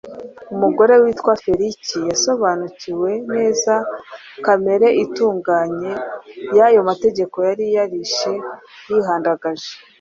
[0.53, 0.93] Umugore
[1.27, 3.73] wa Feliki yasobanukiwe neza
[4.45, 5.91] kamere itunganye
[6.57, 8.31] y’ayo mategeko yari yarishe
[8.91, 9.71] yihandagaje